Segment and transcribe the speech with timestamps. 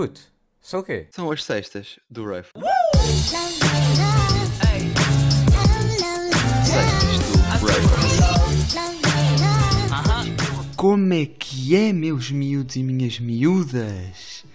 [0.00, 0.22] Puto,
[0.62, 1.08] são o quê?
[1.10, 2.48] São as sextas do Rave.
[6.64, 7.18] Sextas
[7.60, 7.86] do Rave.
[10.74, 14.46] Como é que é, meus miúdos e minhas miúdas?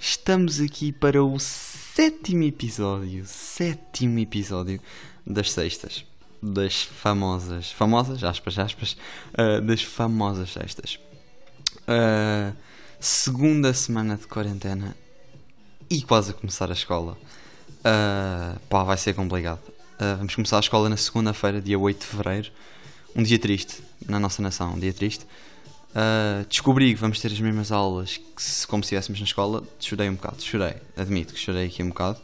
[0.00, 4.80] Estamos aqui para o sétimo episódio, sétimo episódio
[5.26, 6.06] das sextas.
[6.42, 8.96] Das famosas, famosas, aspas, aspas,
[9.34, 10.98] ah, das famosas sextas.
[11.86, 12.54] Ah,
[13.06, 14.96] segunda semana de quarentena
[15.88, 17.16] e quase a começar a escola.
[17.84, 19.60] Ah, pá, vai ser complicado.
[19.96, 22.50] Ah, vamos começar a escola na segunda-feira, dia 8 de fevereiro.
[23.14, 25.24] Um dia triste na nossa nação, um dia triste.
[25.94, 29.62] Ah, descobri que vamos ter as mesmas aulas que se, como se estivéssemos na escola.
[29.78, 32.18] Chorei um bocado, chorei, admito que chorei aqui um bocado.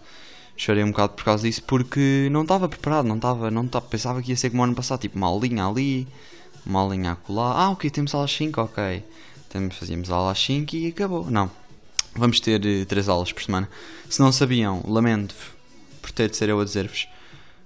[0.56, 4.20] Chorei um bocado por causa disso porque não estava preparado, não estava, não estava, pensava
[4.20, 6.08] que ia ser como o ano passado, tipo uma aulinha ali,
[6.66, 7.52] uma aulinha acolá.
[7.52, 9.04] Ah, ok, temos aulas 5, ok.
[9.52, 11.30] Temos, fazíamos aula às 5 e acabou.
[11.30, 11.50] Não,
[12.16, 13.68] vamos ter 3 aulas por semana.
[14.08, 15.34] Se não sabiam, lamento
[16.00, 17.06] por ter de ser eu a dizer-vos.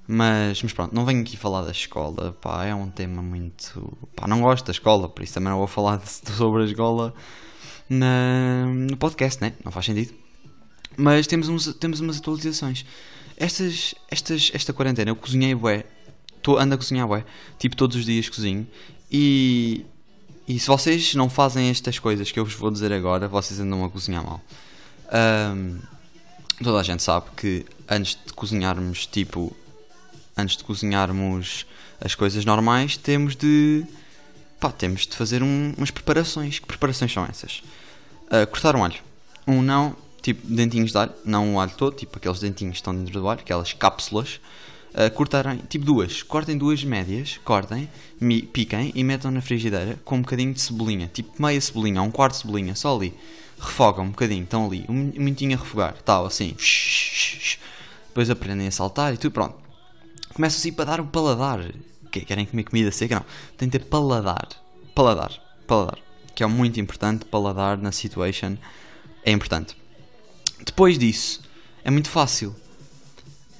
[0.09, 3.97] Mas, mas pronto, não venho aqui falar da escola, pá, é um tema muito.
[4.17, 7.15] pá, não gosto da escola, por isso também não vou falar de- sobre a escola
[7.89, 9.53] na, no podcast, né?
[9.65, 10.13] Não faz sentido.
[10.97, 12.85] Mas temos, uns, temos umas atualizações.
[13.37, 15.85] Estas, estas, esta quarentena eu cozinhei bué,
[16.43, 17.25] tô, ando a cozinhar bué,
[17.61, 18.67] tipo todos os dias cozinho.
[19.11, 19.87] E,
[20.47, 23.85] e se vocês não fazem estas coisas que eu vos vou dizer agora, vocês andam
[23.85, 24.41] a cozinhar mal.
[25.11, 25.79] Ahm,
[26.63, 29.55] toda a gente sabe que antes de cozinharmos, tipo,
[30.37, 31.67] antes de cozinharmos
[32.01, 33.85] as coisas normais, temos de.
[34.61, 36.59] pá, temos de fazer um- umas preparações.
[36.59, 37.63] Que preparações são essas?
[38.31, 38.97] Ah, cortar um alho.
[39.47, 42.95] Um não, tipo, dentinhos de alho, não o alho todo, tipo aqueles dentinhos que estão
[42.95, 44.41] dentro do alho, aquelas cápsulas.
[44.95, 47.89] Ah, cortarem, tipo duas, cortem duas médias, cortem,
[48.21, 52.11] mi- piquem e metam na frigideira com um bocadinho de cebolinha, tipo meia cebolinha, um
[52.11, 53.13] quarto de cebolinha, só ali.
[53.59, 56.55] Refogam um bocadinho, estão ali, um minutinho a refogar, tal, assim.
[58.09, 59.55] Depois aprendem a saltar e tudo, pronto.
[60.35, 61.61] Começa assim para dar o paladar.
[62.11, 63.17] Que querem comer comida seca?
[63.17, 63.25] Não.
[63.57, 64.49] Tem de ter paladar.
[64.95, 65.33] Paladar.
[65.67, 65.99] Paladar.
[66.35, 67.25] Que é muito importante.
[67.27, 68.57] Paladar na situation
[69.25, 69.77] é importante.
[70.65, 71.43] Depois disso,
[71.85, 72.55] é muito fácil.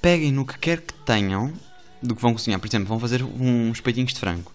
[0.07, 1.51] Peguem no que quer que tenham
[2.01, 2.61] do que vão cozinhar.
[2.61, 4.49] Por exemplo, vão fazer uns peitinhos de frango.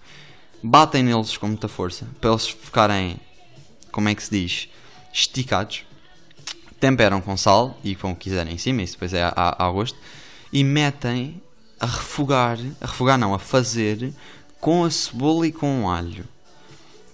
[0.63, 3.19] Batem neles com muita força para eles ficarem,
[3.91, 4.69] como é que se diz,
[5.13, 5.85] esticados.
[6.81, 9.99] Temperam com sal e com o que quiserem em cima, isso depois é a, gosto.
[10.51, 11.39] E metem
[11.79, 14.11] a refogar, a refogar não, a fazer
[14.59, 16.27] com a cebola e com o alho.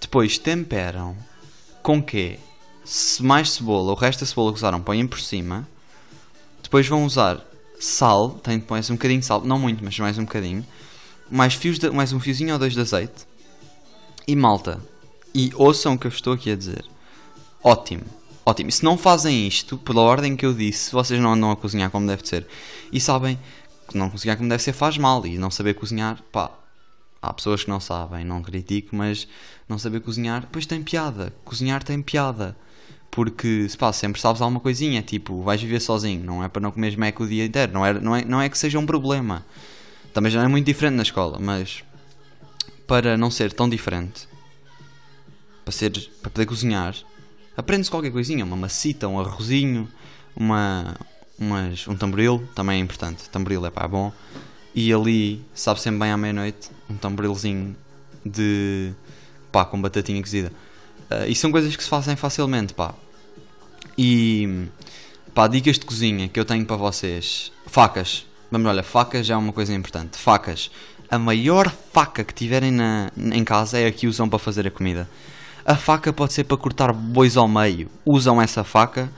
[0.01, 1.17] Depois temperam
[1.83, 2.39] com quê?
[2.85, 5.69] Se mais cebola, o resto da cebola que usaram põem por cima.
[6.63, 7.48] Depois vão usar
[7.81, 10.65] sal, tem põe um bocadinho de sal, não muito, mas mais um bocadinho.
[11.31, 13.27] Mais, fios de- mais um fiozinho ou dois de azeite.
[14.27, 14.81] E malta.
[15.35, 16.85] E ouçam o que eu estou aqui a dizer.
[17.63, 18.05] Ótimo.
[18.45, 18.71] Ótimo.
[18.71, 21.91] E se não fazem isto, pela ordem que eu disse, vocês não andam a cozinhar
[21.91, 22.47] como deve de ser.
[22.91, 23.39] E sabem
[23.89, 25.27] que não cozinhar como deve ser faz mal.
[25.27, 26.51] E não saber cozinhar, pá.
[27.21, 29.27] Há pessoas que não sabem, não critico, mas
[29.69, 31.33] não saber cozinhar, depois tem piada.
[31.45, 32.57] Cozinhar tem piada.
[33.11, 36.71] Porque, se pá, sempre sabes alguma coisinha, tipo, vais viver sozinho, não é para não
[36.71, 39.45] comeres meco o dia inteiro, não é, não, é, não é que seja um problema.
[40.13, 41.83] Também já é muito diferente na escola, mas
[42.87, 44.29] para não ser tão diferente,
[45.65, 45.91] para, ser,
[46.23, 46.95] para poder cozinhar,
[47.57, 49.89] aprende-se qualquer coisinha, uma macita, um arrozinho,
[50.35, 50.97] uma,
[51.39, 53.29] umas, um tamboril, também é importante.
[53.29, 54.13] Tamboril é pá, é bom.
[54.75, 57.77] E ali, sabe sempre bem à meia-noite, um tamborilzinho
[58.25, 58.93] de
[59.51, 60.53] pá, com batatinha cozida.
[61.11, 62.95] Ah, e são coisas que se fazem facilmente, pá.
[63.97, 64.69] E
[65.35, 68.27] pá, dicas de cozinha que eu tenho para vocês: facas.
[68.51, 70.17] Vamos, olha, facas é uma coisa importante.
[70.17, 70.71] Facas.
[71.11, 74.71] A maior faca que tiverem na, em casa é a que usam para fazer a
[74.71, 75.09] comida.
[75.65, 77.91] A faca pode ser para cortar bois ao meio.
[78.05, 79.11] Usam essa faca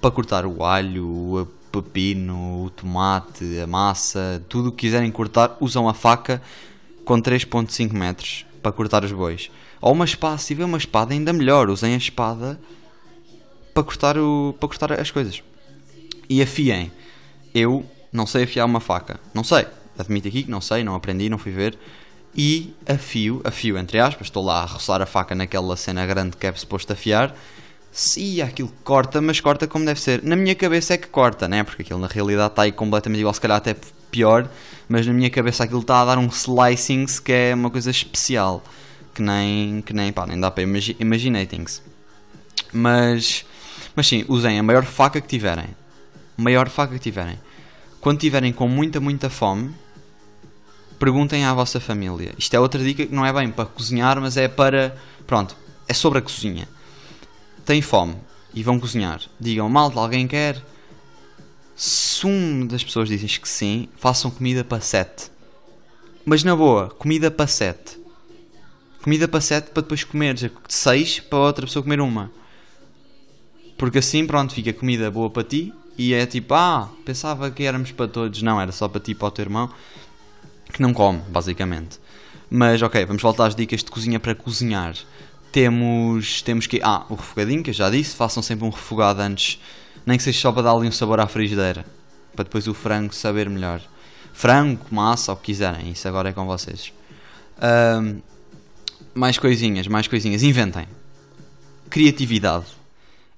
[0.00, 5.56] para cortar o alho, o pepino, o tomate, a massa, tudo o que quiserem cortar,
[5.60, 6.40] usam a faca
[7.04, 9.50] com 3.5 metros para cortar os bois.
[9.80, 12.58] Ou uma espada, se tiver uma espada ainda melhor, usem a espada
[13.72, 15.42] para cortar, o, para cortar as coisas.
[16.28, 16.90] E afiem.
[17.54, 19.20] Eu não sei afiar uma faca.
[19.32, 19.66] Não sei.
[19.98, 21.78] Admito aqui que não sei, não aprendi, não fui ver.
[22.34, 26.46] E afio, afio entre aspas, estou lá a roçar a faca naquela cena grande que
[26.46, 27.34] é suposto afiar.
[27.90, 30.22] Se aquilo corta, mas corta como deve ser.
[30.22, 31.64] Na minha cabeça é que corta, né?
[31.64, 33.74] Porque aquilo na realidade está aí completamente igual, se calhar até
[34.10, 34.48] pior.
[34.88, 38.62] Mas na minha cabeça aquilo está a dar um slicing que é uma coisa especial.
[39.18, 41.82] Que nem, que nem, pá, nem dá para imagi imaginating-se.
[42.72, 43.44] Mas,
[43.96, 45.74] mas sim, usem a maior faca que tiverem.
[46.36, 47.36] Maior faca que tiverem.
[48.00, 49.74] Quando tiverem com muita, muita fome,
[51.00, 52.32] perguntem à vossa família.
[52.38, 54.96] Isto é outra dica que não é bem para cozinhar, mas é para.
[55.26, 55.56] Pronto,
[55.88, 56.68] é sobre a cozinha.
[57.66, 58.14] Tem fome
[58.54, 59.20] e vão cozinhar.
[59.40, 60.64] Digam, malta, alguém quer?
[61.74, 65.28] Se uma das pessoas dizem que sim, façam comida para 7.
[66.24, 67.98] Mas na boa, comida para 7.
[69.08, 72.30] Comida para 7 para depois comer de 6 para outra pessoa comer uma.
[73.78, 77.90] Porque assim, pronto, fica comida boa para ti e é tipo, ah, pensava que éramos
[77.90, 78.42] para todos.
[78.42, 79.72] Não, era só para ti e para o teu irmão
[80.70, 81.98] que não come, basicamente.
[82.50, 84.94] Mas ok, vamos voltar às dicas de cozinha para cozinhar.
[85.50, 86.78] Temos, temos que.
[86.82, 88.14] Ah, o refogadinho, que eu já disse.
[88.14, 89.58] Façam sempre um refogado antes,
[90.04, 91.86] nem que seja só para dar ali um sabor à frigideira.
[92.36, 93.80] Para depois o frango saber melhor.
[94.34, 95.92] Frango, massa, o que quiserem.
[95.92, 96.92] Isso agora é com vocês.
[97.58, 98.20] Um,
[99.18, 100.42] mais coisinhas, mais coisinhas.
[100.42, 100.86] Inventem.
[101.90, 102.66] Criatividade.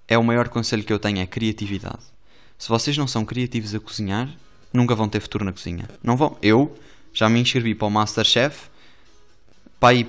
[0.07, 2.03] É o maior conselho que eu tenho, é criatividade.
[2.59, 4.29] Se vocês não são criativos a cozinhar,
[4.73, 5.89] nunca vão ter futuro na cozinha.
[6.03, 6.37] Não vão.
[6.43, 6.77] Eu
[7.13, 8.69] já me inscrevi para o Masterchef.
[9.79, 10.09] Para ir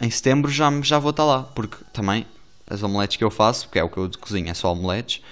[0.00, 1.44] em setembro já, já vou estar lá.
[1.44, 2.26] Porque também
[2.68, 5.22] as omeletes que eu faço, que é o que eu cozinho, é só omeletes.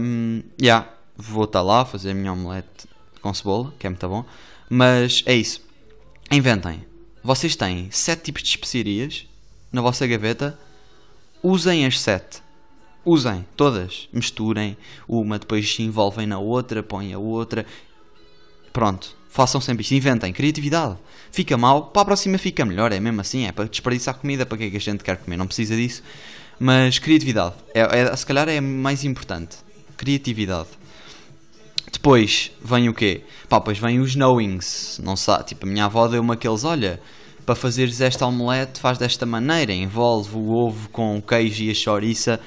[0.00, 2.88] Um, yeah, vou estar lá fazer a minha omelete
[3.22, 4.24] com cebola, que é muito bom.
[4.68, 5.62] Mas é isso.
[6.30, 6.89] Inventem.
[7.22, 9.26] Vocês têm sete tipos de especiarias
[9.70, 10.58] na vossa gaveta.
[11.42, 12.42] Usem as sete.
[13.04, 14.08] Usem todas.
[14.12, 14.76] Misturem
[15.06, 17.66] uma, depois se envolvem na outra, põem a outra.
[18.72, 19.14] Pronto.
[19.28, 19.94] Façam sempre isto.
[19.94, 20.32] Inventem.
[20.32, 20.96] Criatividade.
[21.30, 22.90] Fica mal, para a próxima fica melhor.
[22.90, 23.46] É mesmo assim.
[23.46, 24.46] É para desperdiçar comida.
[24.46, 25.36] Para que é que a gente quer comer?
[25.36, 26.02] Não precisa disso.
[26.58, 27.54] Mas criatividade.
[27.74, 29.58] É, é, se calhar é mais importante.
[29.96, 30.68] Criatividade.
[31.92, 33.22] Depois vem o quê?
[33.48, 35.00] Pá, depois vem os knowings.
[35.02, 37.00] Não sabe, tipo, a minha avó deu-me aqueles, olha,
[37.44, 41.74] para fazeres esta omelete faz desta maneira, envolve o ovo com o queijo e a
[41.74, 42.40] chouriça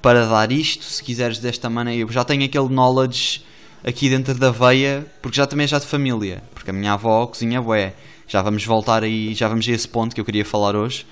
[0.00, 2.02] para dar isto, se quiseres desta maneira.
[2.02, 3.44] Eu já tenho aquele knowledge
[3.84, 7.26] aqui dentro da veia, porque já também é já de família, porque a minha avó
[7.26, 7.94] cozinha bué.
[8.28, 11.06] Já vamos voltar aí, já vamos a esse ponto que eu queria falar hoje.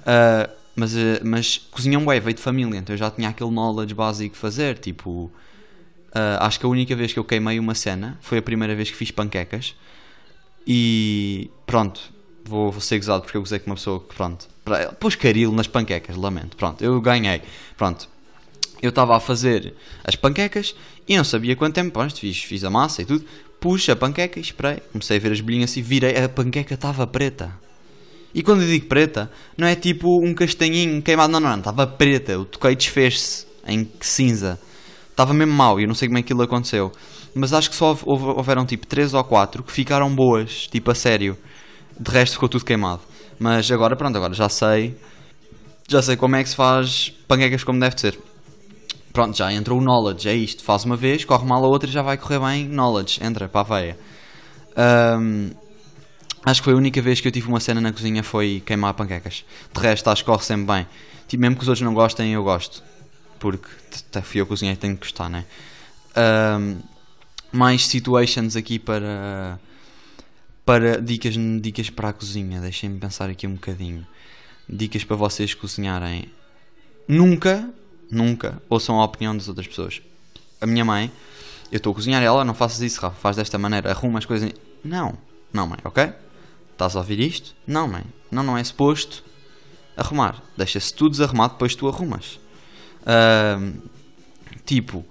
[0.00, 3.94] Uh, mas, uh, mas cozinham bué, veio de família, então eu já tinha aquele knowledge
[3.94, 5.30] básico de fazer, tipo...
[6.16, 8.90] Uh, acho que a única vez que eu queimei uma cena foi a primeira vez
[8.90, 9.74] que fiz panquecas.
[10.66, 12.00] E pronto,
[12.42, 14.48] vou, vou ser gozado porque eu gozei com uma pessoa que, pronto,
[14.98, 16.56] pôs caril nas panquecas, lamento.
[16.56, 17.42] Pronto, eu ganhei.
[17.76, 18.08] Pronto,
[18.80, 19.74] eu estava a fazer
[20.04, 20.74] as panquecas
[21.06, 23.22] e não sabia quanto tempo, pronto, fiz, fiz a massa e tudo.
[23.60, 24.78] Pus a panqueca e esperei.
[24.92, 27.52] Comecei a ver as bolinhas e virei, a panqueca estava preta.
[28.34, 31.86] E quando eu digo preta, não é tipo um castanhinho queimado, não, não, não, estava
[31.86, 32.38] preta.
[32.38, 34.58] O toquei desfez-se em cinza.
[35.16, 36.92] Estava mesmo mau e eu não sei como é que aquilo aconteceu.
[37.34, 41.38] Mas acho que só houveram tipo 3 ou 4 que ficaram boas, tipo a sério.
[41.98, 43.00] De resto ficou tudo queimado.
[43.38, 44.94] Mas agora pronto, agora já sei.
[45.88, 48.18] Já sei como é que se faz panquecas como deve ser.
[49.10, 50.62] Pronto, já entrou o knowledge, é isto.
[50.62, 52.68] Faz uma vez, corre mal a outra e já vai correr bem.
[52.68, 53.98] Knowledge, entra para a veia.
[55.18, 55.50] Um,
[56.44, 58.92] acho que foi a única vez que eu tive uma cena na cozinha foi queimar
[58.92, 59.46] panquecas.
[59.74, 60.86] De resto, acho que corre sempre bem.
[61.26, 62.82] Tipo, mesmo que os outros não gostem, eu gosto
[63.38, 63.68] porque
[64.22, 65.44] fui eu cozinhei tenho que gostar, né?
[66.16, 66.78] Um,
[67.52, 69.58] mais situations aqui para
[70.64, 72.60] para dicas, dicas para a cozinha.
[72.60, 74.04] Deixem-me pensar aqui um bocadinho.
[74.68, 76.30] Dicas para vocês cozinharem.
[77.06, 77.70] Nunca,
[78.10, 80.02] nunca ouçam a opinião das outras pessoas.
[80.60, 81.12] A minha mãe,
[81.70, 84.50] eu estou a cozinhar ela, não faças isso, Rafa, faz desta maneira, arruma as coisas.
[84.82, 85.16] Não,
[85.52, 86.12] não, mãe, ok?
[86.72, 87.54] Estás a ouvir isto?
[87.64, 89.22] Não, mãe, não, não é suposto
[89.96, 90.42] arrumar.
[90.56, 92.38] Deixa-se tudo desarrumado, depois tu arrumas.
[93.06, 93.72] Uh,
[94.64, 95.04] tipo,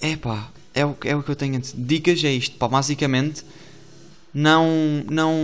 [0.00, 1.60] epá, é o, é o que eu tenho.
[1.74, 3.44] Dicas é isto, pá, basicamente.
[4.32, 4.68] Não,
[5.10, 5.34] não,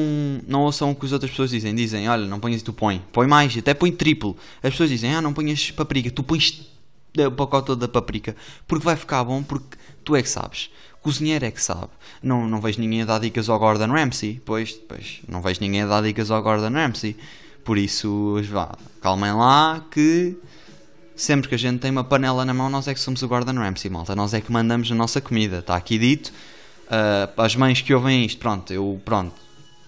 [0.47, 1.75] não ouçam o que as outras pessoas dizem.
[1.75, 3.02] Dizem, olha, não ponhas, tu põe.
[3.11, 4.37] Põe mais, até põe triplo.
[4.62, 6.11] As pessoas dizem, ah, não ponhas paprika.
[6.11, 6.61] Tu pões
[7.17, 8.37] o pacote todo da paprika.
[8.67, 10.71] Porque vai ficar bom, porque tu é que sabes.
[11.02, 11.88] Cozinheiro é que sabe.
[12.23, 14.41] Não, não vejo ninguém a dar dicas ao Gordon Ramsay.
[14.45, 17.17] Pois, pois, não vejo ninguém a dar dicas ao Gordon Ramsay.
[17.64, 20.37] Por isso, vá, calmem lá que
[21.14, 23.54] sempre que a gente tem uma panela na mão, nós é que somos o Gordon
[23.54, 24.14] Ramsay, malta.
[24.16, 25.59] Nós é que mandamos a nossa comida.
[25.59, 26.33] Está aqui dito.
[26.88, 29.35] Uh, as mães que ouvem isto, pronto, eu pronto,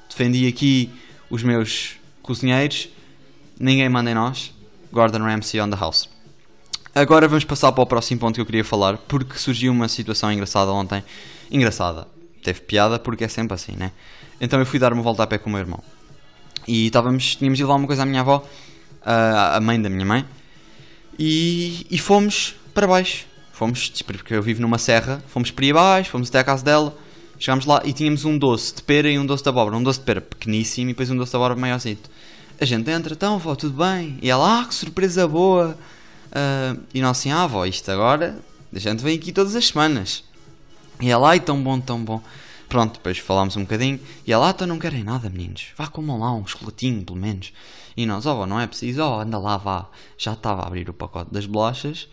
[0.08, 0.90] defendi aqui
[1.28, 2.88] os meus cozinheiros.
[3.58, 4.52] Ninguém manda em nós.
[4.92, 6.08] Gordon Ramsay on the house.
[6.94, 10.30] Agora vamos passar para o próximo ponto que eu queria falar, porque surgiu uma situação
[10.30, 11.02] engraçada ontem.
[11.50, 12.06] Engraçada.
[12.42, 13.90] Teve piada porque é sempre assim, né?
[14.40, 15.82] Então eu fui dar uma volta a pé com o meu irmão.
[16.66, 18.46] E estávamos, tínhamos ido lá uma coisa à minha avó,
[19.04, 20.24] a mãe da minha mãe,
[21.18, 23.26] e, e fomos para baixo.
[23.52, 26.96] Fomos, porque eu vivo numa serra, fomos para aí abaixo, fomos até à casa dela,
[27.38, 29.76] chegámos lá e tínhamos um doce de pera e um doce de abóbora.
[29.76, 31.98] Um doce de pera pequeníssimo e depois um doce de abóbora maiorzinho.
[32.60, 34.18] A gente entra, então, vó, tudo bem?
[34.22, 35.76] E ela, ah, que surpresa boa!
[36.30, 38.38] Uh, e nós assim, ah, vó, isto agora,
[38.72, 40.24] a gente vem aqui todas as semanas.
[41.00, 42.20] E ela, ai, tão bom, tão bom.
[42.68, 44.00] pronto, depois falámos um bocadinho.
[44.26, 45.66] E ela, ah, então não querem nada, meninos.
[45.76, 47.52] Vá, comam lá um chocolatinho, pelo menos.
[47.96, 49.88] E nós, oh, não é preciso, oh, anda lá, vá.
[50.18, 52.08] Já estava a abrir o pacote das bolachas,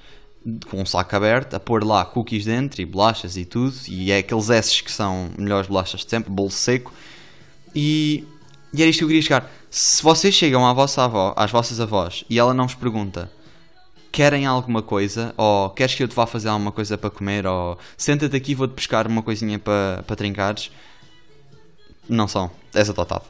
[0.70, 3.76] com um saco aberto, a pôr lá cookies dentro e bolachas e tudo.
[3.88, 6.94] E é aqueles S que são melhores bolachas de sempre, bolo seco.
[7.76, 8.26] E,
[8.74, 9.52] e era isto que eu queria chegar.
[9.70, 13.32] Se vocês chegam à vossa avó, às vossas avós, e ela não vos pergunta
[14.12, 17.78] querem alguma coisa, ou queres que eu te vá fazer alguma coisa para comer, ou
[17.98, 20.70] senta-te aqui vou-te pescar uma coisinha para, para trincares,
[22.10, 22.52] não são.
[22.74, 23.24] És adotado.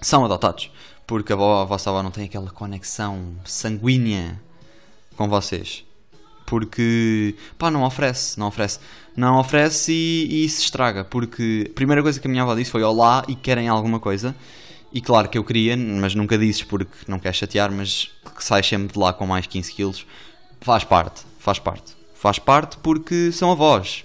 [0.00, 0.70] São adotados.
[1.06, 4.40] Porque a, vossa avó não tem aquela conexão sanguínea
[5.16, 5.84] com vocês.
[6.46, 8.78] Porque, pá, não oferece, não oferece.
[9.16, 11.04] Não oferece e, e se estraga.
[11.04, 14.34] Porque a primeira coisa que a minha avó disse foi olá e querem alguma coisa.
[14.92, 18.62] E claro que eu queria, mas nunca dizes porque não queres chatear, mas que sai
[18.62, 20.06] sempre de lá com mais 15 quilos.
[20.60, 21.92] Faz parte, faz parte.
[22.14, 24.04] Faz parte porque são avós.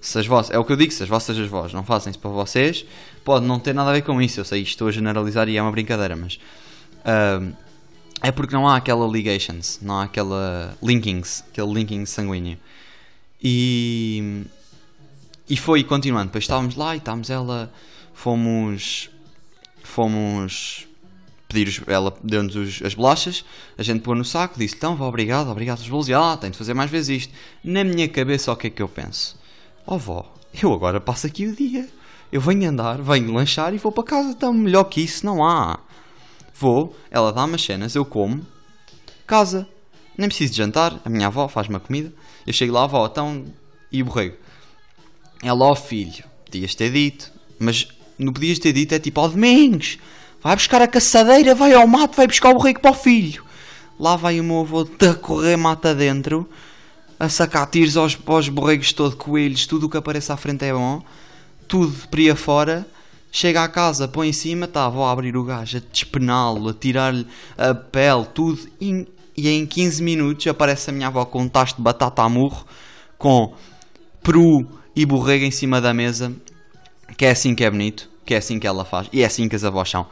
[0.00, 2.18] Se as vossas, é o que eu digo, se as vossas avós não fazem isso
[2.18, 2.84] para vocês,
[3.26, 4.38] pode não ter nada a ver com isso.
[4.38, 6.38] Eu sei, estou a generalizar e é uma brincadeira, mas
[7.04, 7.52] uh,
[8.22, 12.56] é porque não há aquela ligations, não há aquela linkings, aquele linking sanguíneo.
[13.42, 14.44] E,
[15.50, 16.26] e foi continuando.
[16.26, 17.70] Depois estávamos lá e estávamos ela,
[18.14, 19.10] fomos
[19.82, 20.86] fomos
[21.48, 23.44] pedir, ela deu-nos as bolachas,
[23.76, 26.50] a gente pôs no saco, disse, então, vá, obrigado, obrigado pelos bolos, e ah, tem
[26.50, 27.34] de fazer mais vezes isto.
[27.62, 29.38] Na minha cabeça, o que é que eu penso?
[29.86, 31.88] Oh vó, eu agora passo aqui o dia,
[32.30, 35.78] eu venho andar, venho lanchar e vou para casa, então melhor que isso não há.
[36.54, 38.44] Vou, ela dá-me as cenas, eu como,
[39.26, 39.68] casa,
[40.16, 42.12] nem preciso de jantar, a minha avó faz-me a comida,
[42.46, 43.44] eu chego lá, avó, então,
[43.92, 44.36] e o borrego?
[45.42, 49.28] Ela, ó oh, filho, podias ter dito, mas não podias ter dito, é tipo, oh,
[49.28, 49.98] Domingos,
[50.42, 53.44] vai buscar a caçadeira, vai ao mato, vai buscar o borrego para o filho.
[53.98, 54.80] Lá vai o meu avô
[55.10, 56.48] a correr mata dentro,
[57.18, 60.72] a sacar tiros aos, aos borregos todo, coelhos, tudo o que aparece à frente é
[60.72, 61.02] bom,
[61.66, 62.86] tudo por aí afora.
[63.30, 67.26] Chega à casa, põe em cima, avó a abrir o gajo, a despená-lo, a tirar-lhe
[67.58, 68.58] a pele, tudo.
[68.80, 69.06] E,
[69.36, 72.64] e em 15 minutos aparece a minha avó com um tacho de batata a murro,
[73.18, 73.52] com
[74.22, 76.32] peru e borrego em cima da mesa
[77.16, 79.48] que é assim que é bonito, que é assim que ela faz, e é assim
[79.48, 80.06] que as avós são.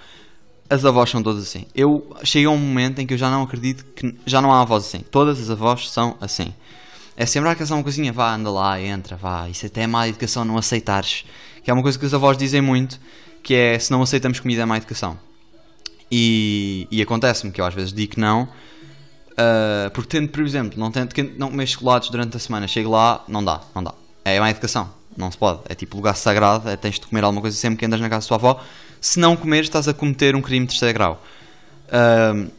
[0.68, 1.66] As avós são todas assim.
[1.74, 4.62] Eu cheguei a um momento em que eu já não acredito que já não há
[4.62, 5.00] avós assim.
[5.10, 6.54] Todas as avós são assim.
[7.16, 9.48] É sempre que é uma coisinha, vá, anda lá, entra, vá.
[9.48, 11.24] Isso até é má educação não aceitares.
[11.62, 13.00] Que é uma coisa que os avós dizem muito,
[13.42, 15.18] que é se não aceitamos comida é má educação.
[16.10, 20.78] E, e acontece-me que eu às vezes digo que não, uh, porque tento, por exemplo,
[20.78, 23.94] não tento não comer chocolates durante a semana, chego lá, não dá, não dá.
[24.24, 24.90] É má educação.
[25.16, 25.60] Não se pode.
[25.68, 28.26] É tipo lugar sagrado, é, tens de comer alguma coisa sempre que andas na casa
[28.26, 28.64] da tua avó.
[29.00, 31.22] Se não comeres, estás a cometer um crime de terceiro grau.
[31.86, 32.50] Uh,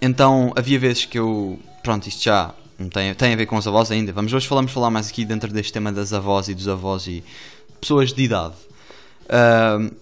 [0.00, 1.58] então, havia vezes que eu.
[1.82, 2.54] Pronto, isto já
[2.92, 4.12] tem, tem a ver com os avós ainda.
[4.12, 7.22] Vamos hoje falamos falar mais aqui dentro deste tema das avós e dos avós e
[7.80, 8.54] pessoas de idade.
[9.24, 9.94] Uh,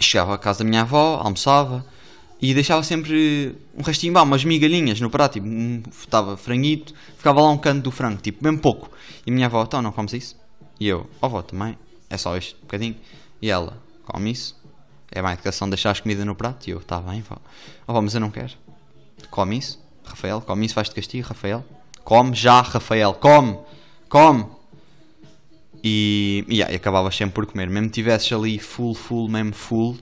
[0.00, 1.84] chegava à casa da minha avó, almoçava
[2.40, 5.34] e deixava sempre um restinho, umas migalhinhas no prato.
[5.34, 8.90] Tipo, um, estava franguito, ficava lá um canto do frango, tipo, bem pouco.
[9.26, 10.36] E a minha avó, então não comes isso?
[10.78, 11.78] E eu, ó oh, avó, também,
[12.10, 12.96] é só um bocadinho.
[13.40, 14.56] E ela, come isso.
[15.10, 16.66] É má educação deixar as comidas no prato.
[16.66, 17.36] E eu, tá bem, vó.
[17.86, 18.52] Ó oh, mas eu não quero.
[19.30, 21.64] Come isso, Rafael, come isso, faz-te castigo, Rafael.
[22.04, 23.58] Come já, Rafael, come,
[24.08, 24.46] come.
[25.82, 27.68] E, yeah, e acabava sempre por comer.
[27.68, 29.96] Mesmo que tivesses ali full, full, mesmo full,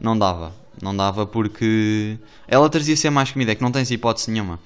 [0.00, 0.52] não dava.
[0.80, 4.58] Não dava porque ela trazia sempre mais comida, é que não tens hipótese nenhuma.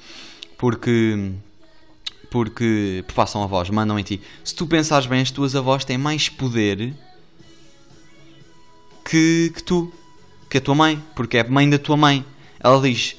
[0.57, 1.33] Porque
[2.31, 4.21] porque passam a voz, mandam em ti.
[4.45, 6.95] Se tu pensares bem, as tuas avós têm mais poder
[9.09, 9.93] que, que tu,
[10.51, 12.25] que a tua mãe, porque é mãe da tua mãe.
[12.61, 13.17] Ela diz,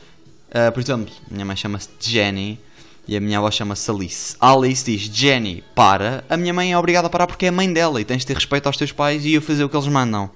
[0.50, 2.60] uh, por exemplo, minha mãe chama-se Jenny
[3.08, 4.36] e a minha avó chama-se Alice.
[4.40, 6.24] Alice diz, Jenny, para.
[6.30, 8.28] A minha mãe é obrigada a parar porque é a mãe dela e tens de
[8.28, 10.30] ter respeito aos teus pais e a fazer o que eles mandam.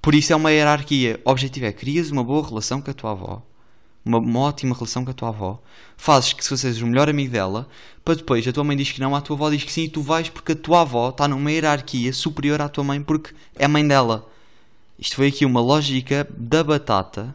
[0.00, 1.20] Por isso é uma hierarquia.
[1.24, 3.42] O objetivo é crias uma boa relação com a tua avó
[4.06, 5.60] uma, uma, ótima relação com a tua avó,
[5.96, 7.68] fazes que se sejas o melhor amigo dela,
[8.04, 9.88] para depois a tua mãe diz que não, a tua avó diz que sim, e
[9.88, 13.66] tu vais porque a tua avó está numa hierarquia superior à tua mãe porque é
[13.66, 14.30] mãe dela.
[14.96, 17.34] Isto foi aqui uma lógica da batata,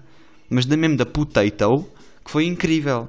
[0.51, 1.87] mas da mesmo da potato,
[2.23, 3.07] que foi incrível.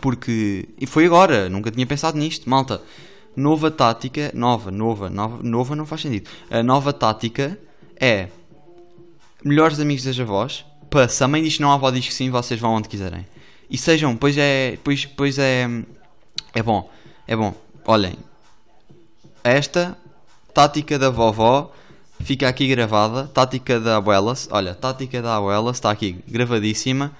[0.00, 0.66] Porque.
[0.80, 2.80] E foi agora, nunca tinha pensado nisto, malta.
[3.36, 6.30] Nova tática, nova, nova, nova, nova não faz sentido.
[6.50, 7.58] A nova tática
[8.00, 8.28] é
[9.44, 12.14] melhores amigos das avós, para se a mãe diz que não, a avó diz que
[12.14, 13.26] sim, vocês vão onde quiserem.
[13.68, 15.68] E sejam, pois é, pois, pois é,
[16.54, 16.90] é bom,
[17.26, 17.54] é bom.
[17.84, 18.14] Olhem,
[19.42, 19.98] esta
[20.54, 21.72] tática da vovó
[22.24, 23.28] fica aqui gravada.
[23.28, 27.12] Tática da abuelas, olha, tática da abuelas está aqui gravadíssima.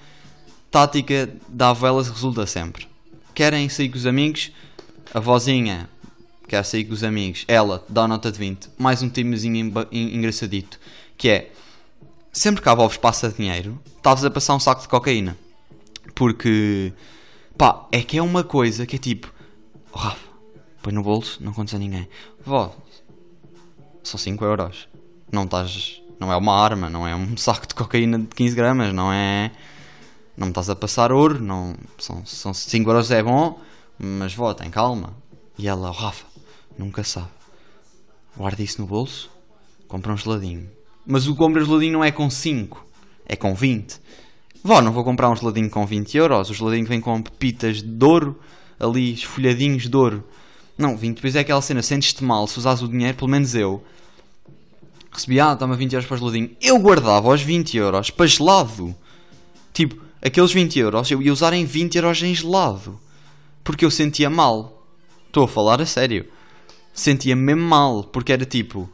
[0.69, 2.87] Tática da abuelas resulta sempre.
[3.33, 4.51] Querem sair com os amigos,
[5.13, 5.89] a vozinha
[6.47, 10.79] quer sair com os amigos, ela dá nota de 20, mais um en- engraçadito,
[11.17, 11.51] que é,
[12.31, 15.35] sempre que a vos passa dinheiro, estavas a passar um saco de cocaína.
[16.13, 16.93] Porque,
[17.57, 19.33] pá, é que é uma coisa que é tipo,
[19.93, 20.29] Rafa,
[20.83, 22.07] põe no bolso, não contes a ninguém.
[22.45, 22.75] Vó,
[24.09, 24.87] são 5 euros.
[25.31, 28.93] Não estás, não é uma arma, não é um saco de cocaína de 15 gramas,
[28.93, 29.51] não é...
[30.37, 33.57] Não me estás a passar ouro, não, são, são 5 euros é bom,
[33.97, 35.13] mas vó, tem calma.
[35.57, 36.25] E ela, oh, Rafa,
[36.77, 37.29] nunca sabe.
[38.35, 39.31] Guarda isso no bolso,
[39.87, 40.69] compra um geladinho.
[41.05, 42.85] Mas o compra geladinho não é com 5,
[43.25, 44.01] é com 20.
[44.61, 46.49] Vó, não vou comprar um geladinho com 20 euros.
[46.49, 48.39] O geladinho vem com pepitas de ouro,
[48.79, 50.23] ali, esfolhadinhos de ouro.
[50.77, 53.83] Não, 20, depois é aquela cena, sentes-te mal se usares o dinheiro, pelo menos eu.
[55.11, 56.55] Recebi, ah, toma 20 euros para geladinho.
[56.61, 58.93] Eu guardava os 20 euros para gelado.
[59.73, 62.99] Tipo, aqueles 20 euros eu ia usar em 20 euros em gelado.
[63.63, 64.85] Porque eu sentia mal.
[65.27, 66.27] Estou a falar a sério.
[66.93, 68.89] Sentia mesmo mal, porque era tipo,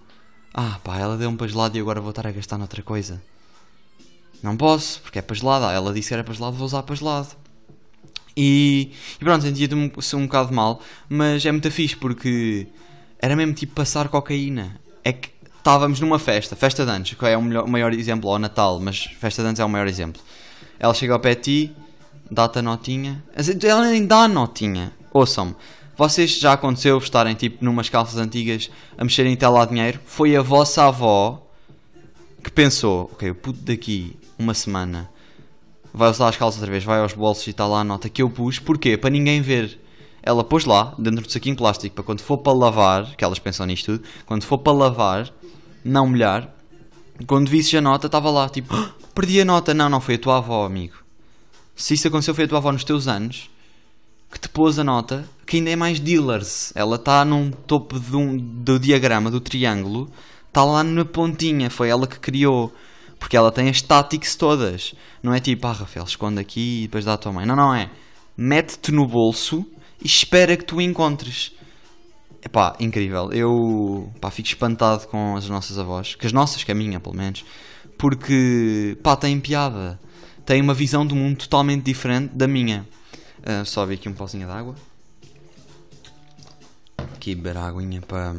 [0.53, 3.21] ah pá, ela deu-me para gelado e agora vou estar a gastar noutra coisa.
[4.43, 5.65] Não posso, porque é para gelado.
[5.65, 7.29] Ah, ela disse que era para gelado, vou usar para gelado.
[8.35, 12.67] E, e pronto, sentia-me um, bocado mal, mas é muito fixe porque
[13.19, 14.79] era mesmo tipo passar cocaína.
[15.03, 18.29] É que estávamos numa festa, festa de anos, que é o, melhor- o maior exemplo,
[18.29, 20.21] ou Natal, mas festa de anos é o maior exemplo.
[20.79, 21.75] Ela chega ao pé de ti,
[22.29, 23.23] dá-te a notinha.
[23.63, 24.91] Ela nem dá a notinha.
[25.13, 25.55] Ouçam-me,
[25.97, 30.00] vocês já aconteceu estarem tipo numas calças antigas a mexerem até lá dinheiro?
[30.05, 31.45] Foi a vossa avó
[32.43, 35.11] que pensou, ok, o puto daqui uma semana
[35.93, 38.21] vai usar as calças outra vez, vai aos bolsos e está lá a nota que
[38.21, 38.60] eu pus.
[38.60, 38.98] Porquê?
[38.98, 39.79] Para ninguém ver.
[40.24, 43.65] Ela pôs lá, dentro do saquinho plástico, para quando for para lavar, que elas pensam
[43.65, 45.33] nisto tudo, quando for para lavar,
[45.83, 46.53] não molhar,
[47.25, 49.74] quando visse a nota, estava lá, tipo, "Ah, perdi a nota.
[49.74, 50.95] Não, não, foi a tua avó, amigo.
[51.75, 53.50] Se isso aconteceu, foi a tua avó nos teus anos,
[54.31, 56.71] que te pôs a nota, que ainda é mais dealers.
[56.75, 60.10] Ela está num topo de um- do diagrama, do triângulo,
[60.48, 62.71] está lá na pontinha, foi ela que criou.
[63.21, 64.95] Porque ela tem as táticas todas.
[65.21, 67.45] Não é tipo, ah, Rafael, esconde aqui e depois dá à tua mãe.
[67.45, 67.91] Não, não é.
[68.35, 69.63] Mete-te no bolso
[70.03, 71.55] e espera que tu encontres.
[72.43, 73.31] Epá, incrível.
[73.31, 76.15] Eu pá, fico espantado com as nossas avós.
[76.15, 77.45] Que as nossas, que a minha, pelo menos.
[77.95, 79.99] Porque, pá, têm piada.
[80.43, 82.88] Têm uma visão do mundo totalmente diferente da minha.
[83.45, 84.75] Ah, só vi aqui um pozinho de água.
[86.97, 88.36] Aqui beber a aguinha para,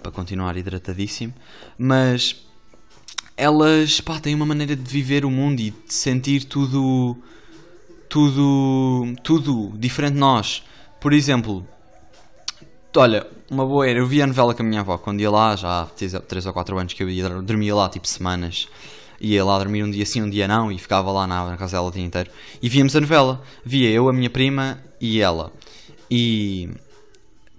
[0.00, 1.34] para continuar hidratadíssimo.
[1.76, 2.47] Mas
[3.38, 7.16] elas, pá, têm uma maneira de viver o mundo e de sentir tudo...
[8.08, 9.14] Tudo...
[9.22, 10.62] Tudo diferente de nós.
[11.00, 11.66] Por exemplo,
[12.96, 13.98] Olha, uma boa era.
[14.00, 16.52] Eu via a novela com a minha avó quando ia lá, já há 3 ou
[16.52, 18.66] 4 anos que eu ia, dormia lá tipo semanas.
[19.20, 21.76] Ia lá dormir um dia sim, um dia não, e ficava lá na, na casa
[21.76, 22.30] dela o dia inteiro.
[22.62, 23.42] E víamos a novela.
[23.64, 25.52] Via eu, a minha prima e ela.
[26.10, 26.70] E,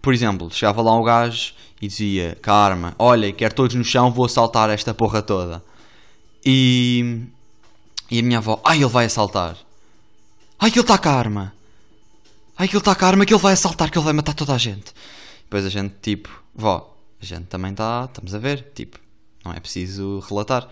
[0.01, 4.25] por exemplo, chegava lá um gajo e dizia: Karma, olha, quero todos no chão, vou
[4.25, 5.63] assaltar esta porra toda.
[6.45, 7.23] E,
[8.09, 9.57] e a minha avó: Ai, ele vai assaltar.
[10.59, 11.53] Ai, que ele está com a arma.
[12.57, 14.33] Ai, que ele está com a arma, que ele vai assaltar, que ele vai matar
[14.33, 14.93] toda a gente.
[15.43, 18.99] Depois a gente, tipo, vó, a gente também está, estamos a ver, tipo,
[19.43, 20.67] não é preciso relatar.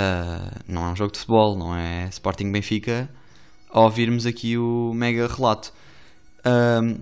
[0.00, 3.10] Ah, não é um jogo de futebol, não é Sporting Benfica,
[3.68, 5.72] a ouvirmos aqui o mega relato.
[6.44, 7.00] Ahm,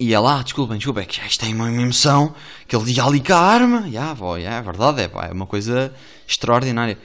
[0.00, 2.34] e ela, ah, desculpem, desculpem, é que isto tem uma emoção,
[2.66, 3.86] que ele ia ali com a arma.
[3.92, 5.94] Já, vó, já, é verdade, é, pá, é uma coisa
[6.26, 6.96] extraordinária.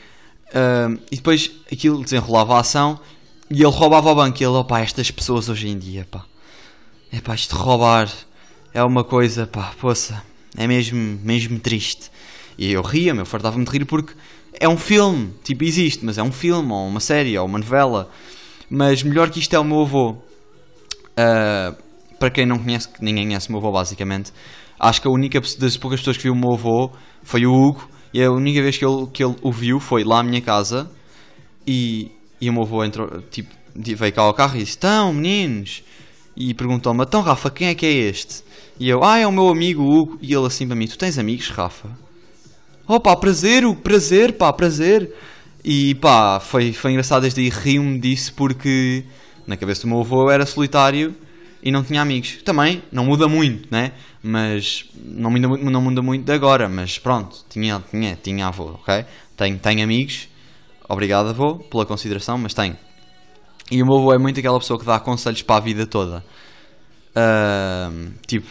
[0.54, 2.98] Ahm, e depois aquilo desenrolava a ação
[3.52, 4.42] e ele roubava o banco.
[4.42, 6.24] E ele, opá, estas pessoas hoje em dia, pá,
[7.12, 8.10] é pá, isto de roubar
[8.74, 10.24] é uma coisa, pá, poça,
[10.56, 12.10] é mesmo, mesmo triste.
[12.58, 14.14] E eu ria-me, eu fartava-me de rir porque
[14.54, 18.10] é um filme, tipo, existe, mas é um filme, ou uma série, ou uma novela.
[18.70, 20.16] Mas melhor que isto é o meu avô.
[21.18, 21.76] Ah,
[22.20, 24.32] para quem não conhece, ninguém conhece o meu avô, basicamente,
[24.80, 26.92] acho que a única das poucas pessoas que viu o meu avô
[27.24, 27.90] foi o Hugo.
[28.14, 30.90] E a única vez que ele, que ele o viu foi lá à minha casa.
[31.68, 35.84] E, e o meu avô entrou, tipo, veio cá ao carro e disse: Então, meninos.
[36.36, 38.44] E perguntou-me: Então, Rafa, quem é que é este?
[38.80, 40.18] E eu: Ah, é o meu amigo Hugo.
[40.22, 41.90] E ele assim para mim: Tu tens amigos, Rafa?
[42.88, 45.12] Oh pá, prazer, Hugo, prazer, pá, prazer.
[45.64, 49.04] E pá, foi, foi engraçado desde aí, rio-me disso porque
[49.48, 51.16] na cabeça do meu avô eu era solitário
[51.66, 52.38] e não tinha amigos.
[52.44, 53.92] Também, não muda muito, né?
[54.24, 58.66] Mas não muda, mu- não muda muito de agora, mas pronto, tinha, tinha, tinha avô,
[58.82, 59.04] ok?
[59.36, 60.30] Tenho, tenho amigos,
[60.88, 62.78] obrigado avô pela consideração, mas tenho.
[63.72, 66.24] E o meu avô é muito aquela pessoa que dá conselhos para a vida toda.
[67.16, 68.48] Ahm, tipo,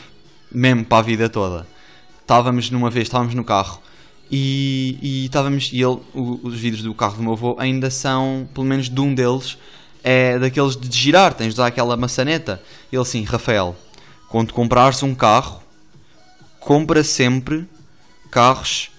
[0.53, 1.66] mesmo para a vida toda.
[2.20, 3.81] Estávamos numa vez, estávamos no carro
[4.31, 8.48] e, e estávamos e ele, o- os vidros do carro do meu avô ainda são,
[8.55, 9.59] pelo menos de um deles,
[10.05, 12.62] é daqueles de girar, tens de usar aquela maçaneta.
[12.93, 13.75] Ele assim, Rafael,
[14.29, 15.62] quando comprares um carro,
[16.61, 17.67] compra sempre
[18.31, 18.90] carros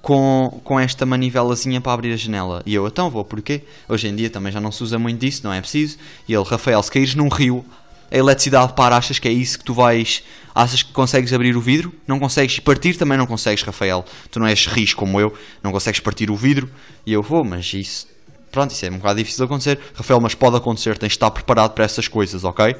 [0.00, 2.62] com, com esta manivelazinha para abrir a janela.
[2.64, 3.62] E eu, então vou, porquê?
[3.88, 5.98] Hoje em dia também já não se usa muito disso, não é preciso.
[6.28, 7.64] E ele, Rafael, se caíres num rio,
[8.10, 10.22] a eletricidade para, achas que é isso que tu vais.
[10.54, 11.92] Achas que consegues abrir o vidro?
[12.06, 14.04] Não consegues partir, também não consegues, Rafael.
[14.30, 15.32] Tu não és risco como eu,
[15.62, 16.68] não consegues partir o vidro.
[17.06, 18.06] E eu vou, mas isso.
[18.52, 19.80] Pronto, isso é um bocado difícil de acontecer.
[19.94, 22.76] Rafael, mas pode acontecer, tens de estar preparado para essas coisas, ok?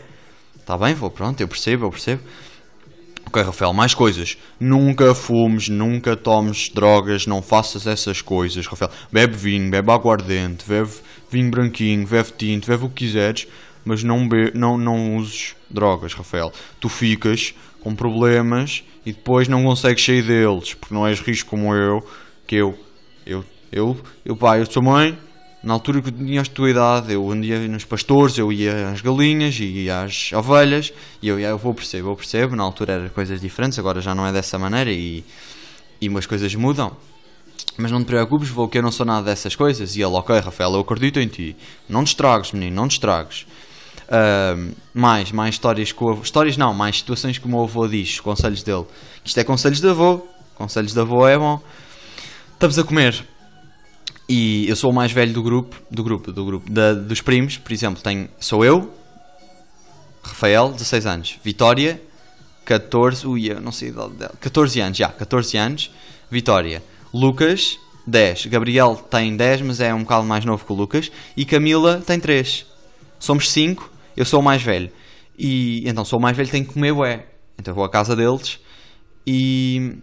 [0.55, 2.23] Está bem, vou, pronto, eu percebo, eu percebo.
[3.27, 4.37] Ok, Rafael, mais coisas.
[4.61, 8.91] Nunca fumes, nunca tomes drogas, não faças essas coisas, Rafael.
[9.11, 10.91] Bebe vinho, bebe aguardente, bebe
[11.31, 13.49] vinho branquinho, bebe tinto, bebe o que quiseres,
[13.83, 16.53] mas não, be não, não uses drogas, Rafael.
[16.79, 21.75] Tu ficas com problemas e depois não consegues sair deles, porque não és risco como
[21.75, 22.07] eu,
[22.47, 22.79] que eu,
[23.25, 25.19] eu, eu, eu, pai, eu sou mãe,
[25.63, 29.01] na altura que eu tinha a tua idade, eu andia nos pastores, eu ia às
[29.01, 33.09] galinhas e ia às ovelhas, e eu, eu vou perceber, eu percebo, na altura eram
[33.11, 35.25] coisas diferentes, agora já não é dessa maneira e,
[36.01, 36.97] e umas coisas mudam.
[37.79, 39.97] Mas não te preocupes, vou que eu não sou nada dessas coisas.
[39.97, 41.57] E ele, ok, Rafael, eu acredito em ti.
[41.89, 43.47] Não te estragues, menino, não te estragues.
[44.09, 48.63] Uh, mais, mais histórias com Histórias não, mais situações que o meu avô diz, conselhos
[48.63, 48.85] dele.
[49.25, 50.27] Isto é conselhos de avô.
[50.55, 51.61] Conselhos de avô é bom.
[52.53, 53.32] Estamos a comer.
[54.29, 57.59] E eu sou o mais velho do grupo, do grupo, do grupo, da, dos primos,
[57.59, 58.93] por exemplo, tenho, sou eu,
[60.23, 62.01] Rafael, 16 anos, Vitória,
[62.65, 65.91] 14, ui, eu não sei a idade dela, 14 anos, já, 14 anos,
[66.31, 66.83] Vitória,
[67.13, 71.45] Lucas, 10, Gabriel tem 10, mas é um bocado mais novo que o Lucas, e
[71.45, 72.67] Camila tem 3.
[73.19, 74.91] Somos 5, eu sou o mais velho.
[75.39, 77.27] E então sou o mais velho, tenho que comer ué.
[77.59, 78.59] Então vou à casa deles
[79.27, 79.99] e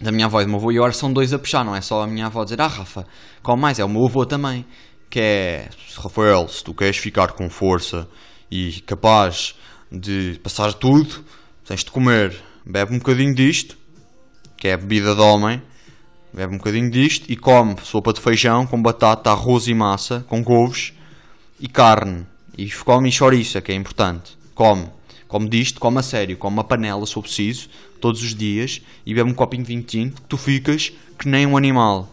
[0.00, 1.80] da minha avó e do meu avô, e agora são dois a puxar, não é
[1.80, 3.06] só a minha avó dizer, ah Rafa,
[3.42, 4.64] come mais, é o meu avô também,
[5.08, 8.08] que é, Rafael, se tu queres ficar com força
[8.50, 9.54] e capaz
[9.90, 11.24] de passar tudo,
[11.64, 13.76] tens de comer, bebe um bocadinho disto,
[14.56, 15.62] que é a bebida de homem,
[16.32, 20.42] bebe um bocadinho disto e come sopa de feijão com batata, arroz e massa, com
[20.42, 20.92] couves
[21.60, 22.26] e carne,
[22.58, 24.88] e come chouriça, que é importante, come.
[25.34, 27.68] Come disto, come a sério, come uma panela, se for preciso,
[28.00, 31.56] todos os dias, e bebe um copinho de vinho tinto, tu ficas que nem um
[31.56, 32.08] animal.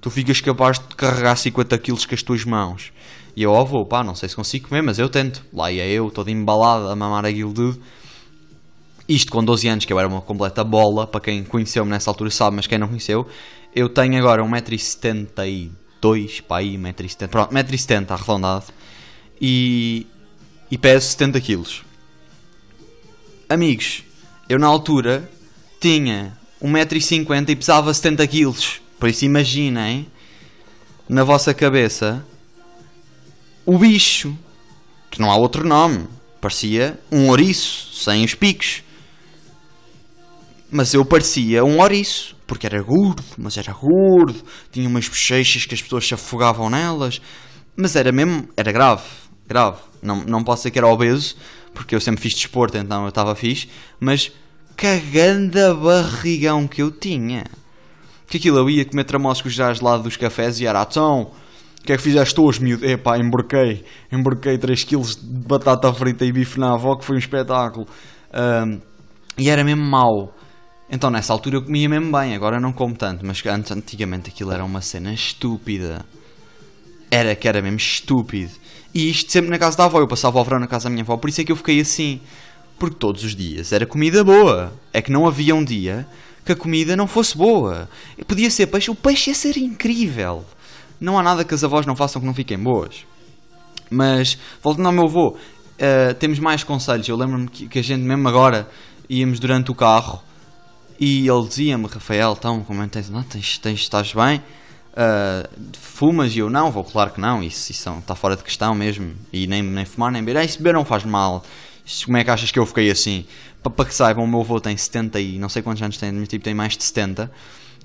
[0.00, 2.92] Tu ficas capaz de carregar 50 quilos com as tuas mãos.
[3.36, 5.46] E eu, ó, vou, pá, não sei se consigo comer, mas eu tento.
[5.52, 7.80] Lá ia eu, todo embalado, a mamar aquilo tudo.
[9.08, 12.30] Isto com 12 anos, que eu era uma completa bola, para quem conheceu-me nessa altura
[12.30, 13.24] sabe, mas quem não conheceu,
[13.72, 18.64] eu tenho agora 1,72m, pá, aí, 1,70m, pronto, 1,70m arredondado,
[19.40, 20.08] e,
[20.68, 21.84] e peso 70 quilos.
[23.48, 24.02] Amigos,
[24.48, 25.30] eu na altura
[25.78, 28.80] tinha 1,50m e pesava 70kg.
[28.98, 30.06] Por isso imaginem,
[31.06, 32.24] na vossa cabeça,
[33.66, 34.36] o bicho,
[35.10, 36.08] que não há outro nome.
[36.40, 38.82] Parecia um ouriço, sem os picos.
[40.70, 45.74] Mas eu parecia um ouriço, porque era gordo, mas era gordo, tinha umas bochechas que
[45.74, 47.20] as pessoas se afogavam nelas.
[47.76, 49.04] Mas era mesmo, era grave,
[49.46, 49.80] grave.
[50.02, 51.36] Não, não posso dizer que era obeso,
[51.74, 53.68] porque eu sempre fiz desporto, então eu estava fixe,
[54.00, 54.32] mas
[54.76, 57.44] cagando a barrigão que eu tinha.
[58.28, 61.32] Que aquilo eu ia comer tramoscos já lá dos cafés e era então.
[61.80, 62.86] O que é que fizeste hoje, miúdo?
[62.86, 63.84] Epá, emborquei.
[64.10, 67.86] Emborquei 3kg de batata frita e bife na avó, que foi um espetáculo.
[68.32, 68.80] Um,
[69.36, 70.34] e era mesmo mau.
[70.90, 74.52] Então nessa altura eu comia mesmo bem, agora não como tanto, mas antes, antigamente aquilo
[74.52, 76.04] era uma cena estúpida.
[77.10, 78.52] Era que era mesmo estúpido.
[78.94, 79.98] E isto sempre na casa da avó.
[79.98, 81.80] Eu passava o verão na casa da minha avó, por isso é que eu fiquei
[81.80, 82.20] assim.
[82.78, 84.72] Porque todos os dias era comida boa.
[84.92, 86.06] É que não havia um dia
[86.44, 87.88] que a comida não fosse boa.
[88.26, 90.44] Podia ser peixe, o peixe ia ser incrível.
[91.00, 93.04] Não há nada que as avós não façam que não fiquem boas.
[93.90, 97.08] Mas, voltando ao meu avô, uh, temos mais conselhos.
[97.08, 98.68] Eu lembro-me que, que, a gente, mesmo agora,
[99.08, 100.22] íamos durante o carro
[100.98, 103.10] e ele dizia-me: Rafael, então, como é que tens?
[103.10, 104.42] Não, tens, tens, estás bem?
[104.94, 109.12] Uh, fumas e eu não, vou, claro que não, isso, está fora de questão mesmo.
[109.32, 111.42] E nem, nem fumar nem beber, ah, isso beber não faz mal.
[112.04, 113.24] como é que achas que eu fiquei assim?
[113.62, 116.28] Para que saibam, o meu avô tem 70 e não sei quantos anos tem, mas
[116.28, 117.30] tipo, tem mais de 70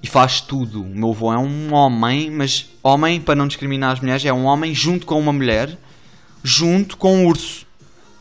[0.03, 0.83] e faz tudo.
[0.83, 4.45] O meu avô é um homem, mas homem, para não discriminar as mulheres, é um
[4.45, 5.75] homem junto com uma mulher,
[6.43, 7.65] junto com um urso.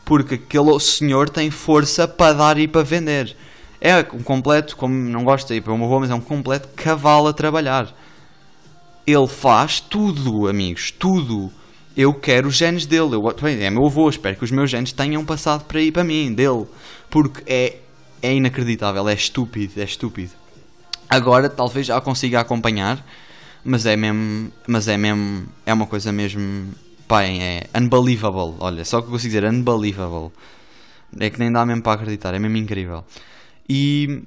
[0.03, 3.35] Porque aquele senhor tem força para dar e para vender.
[3.79, 6.21] É um completo, como não gosto de ir para o meu avô, mas é um
[6.21, 7.93] completo cavalo a trabalhar
[9.11, 11.51] ele faz tudo, amigos, tudo.
[11.95, 13.15] Eu quero os genes dele.
[13.15, 16.03] Eu, bem, é meu avô, espero que os meus genes tenham passado para aí para
[16.03, 16.65] mim, dele.
[17.09, 17.77] Porque é,
[18.21, 20.31] é inacreditável, é estúpido, é estúpido.
[21.09, 23.03] Agora talvez já consiga acompanhar,
[23.63, 26.71] mas é mesmo, mas é mesmo, é uma coisa mesmo,
[27.07, 28.55] pai, é unbelievable.
[28.59, 30.31] Olha, só que eu consigo dizer unbelievable.
[31.19, 33.03] É que nem dá mesmo para acreditar, é mesmo incrível.
[33.67, 34.21] E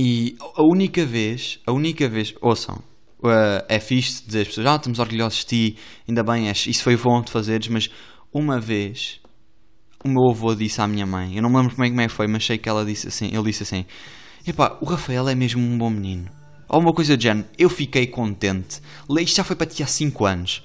[0.00, 2.78] E a única vez, a única vez, ouçam,
[3.22, 5.76] uh, é fixe dizer às pessoas, ah, estamos orgulhosos de ti,
[6.08, 7.90] ainda bem, isso foi bom de fazeres, mas
[8.32, 9.20] uma vez
[10.04, 12.08] o meu avô disse à minha mãe, eu não me lembro como é que é
[12.08, 13.84] foi, mas sei que ela disse assim, ele disse assim,
[14.46, 16.30] epá, o Rafael é mesmo um bom menino.
[16.68, 18.82] Ou uma coisa de género, eu fiquei contente.
[19.20, 20.62] Isto já foi para ti há 5 anos.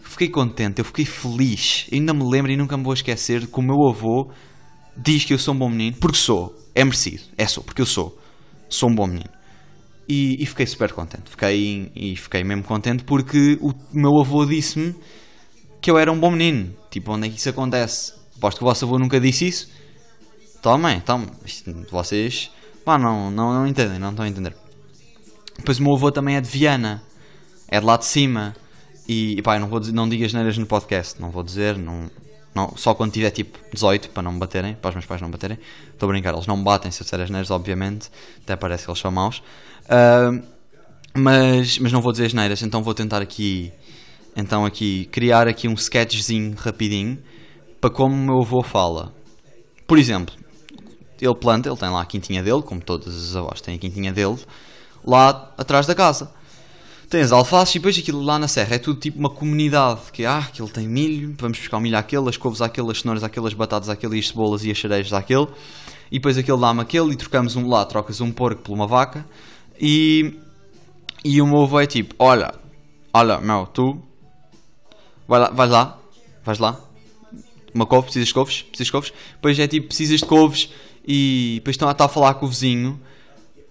[0.00, 1.86] Fiquei contente, eu fiquei feliz.
[1.92, 4.30] Eu ainda me lembro e nunca me vou esquecer que o meu avô
[4.96, 6.54] diz que eu sou um bom menino, porque sou.
[6.74, 7.22] É merecido.
[7.36, 8.18] É sou, porque eu sou.
[8.68, 9.28] Sou um bom menino.
[10.08, 11.30] E, e fiquei super contente.
[11.30, 14.94] Fiquei, e fiquei mesmo contente porque o meu avô disse-me
[15.80, 16.74] que eu era um bom menino.
[16.90, 18.14] Tipo, onde é que isso acontece?
[18.36, 19.70] Aposto que o vosso avô nunca disse isso.
[20.60, 21.28] Tomem, tomem.
[21.90, 22.50] Vocês,
[22.84, 24.54] pá, não, não, não entendem, não estão a entender.
[25.56, 27.02] Depois o meu avô também é de Viana.
[27.68, 28.54] É de lá de cima.
[29.08, 31.20] E, pá, não, vou não digas neiras no podcast.
[31.20, 32.10] Não vou dizer, não,
[32.54, 35.30] não, só quando tiver tipo 18 para não me baterem, para os meus pais não
[35.30, 35.58] baterem.
[35.92, 38.10] Estou a brincar, eles não me batem se eu disser as neiras, obviamente.
[38.42, 39.42] Até parece que eles são maus.
[39.84, 40.42] Uh,
[41.14, 43.72] mas, mas não vou dizer as neiras, então vou tentar aqui
[44.34, 47.18] então aqui criar aqui um sketchzinho rapidinho
[47.80, 49.12] para como o meu avô fala.
[49.86, 50.34] Por exemplo,
[51.20, 54.12] ele planta, ele tem lá a quintinha dele, como todos os avós têm a quintinha
[54.12, 54.38] dele,
[55.04, 56.30] lá atrás da casa.
[57.12, 60.00] Tens alfaces e depois aquilo lá na serra é tudo tipo uma comunidade.
[60.10, 63.22] Que ah, aquele tem milho, vamos buscar o milho àquele, as couves àquele, as cenouras
[63.22, 65.46] àquele, as batatas àquele, as cebolas e as cerejas àquele.
[66.10, 69.26] E depois aquele dá-me aquele e trocamos um lá, trocas um porco por uma vaca.
[69.78, 70.40] E,
[71.22, 72.54] e o meu avô é tipo: Olha,
[73.12, 74.02] olha, meu, tu
[75.28, 75.98] vai lá, vais lá,
[76.42, 76.80] vais lá.
[77.74, 79.12] Uma couve, precisas de couves, precisas de couves.
[79.34, 80.70] Depois é tipo: precisas de couves
[81.06, 82.98] e depois estão a, estar a falar com o vizinho.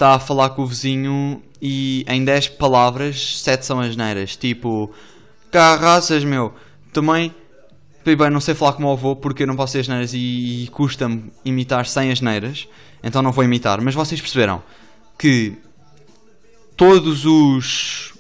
[0.02, 4.36] Está a falar com o vizinho e em 10 palavras, 7 são asneiras.
[4.36, 4.92] Tipo,
[5.52, 6.56] carraças, meu.
[6.92, 7.32] Também,
[8.04, 10.68] bem, não sei falar com o avô porque eu não posso ser asneiras e, e
[10.72, 12.68] custa-me imitar sem asneiras.
[13.04, 13.80] Então não vou imitar.
[13.80, 14.64] Mas vocês perceberam
[15.20, 15.56] que
[16.76, 18.16] todos os.